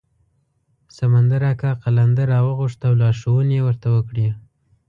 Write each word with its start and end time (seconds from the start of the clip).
سمندر 0.97 1.41
اکا 1.51 1.71
قلندر 1.83 2.27
راوغوښت 2.33 2.79
او 2.87 2.93
لارښوونې 3.01 3.53
یې 3.57 3.65
ورته 3.67 3.87
وکړې. 3.95 4.27